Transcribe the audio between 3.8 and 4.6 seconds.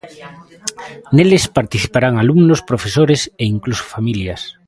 familias.